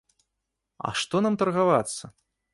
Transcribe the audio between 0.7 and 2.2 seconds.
А што нам таргавацца?